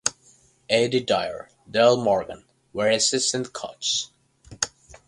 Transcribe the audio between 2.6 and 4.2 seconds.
were assistant coaches.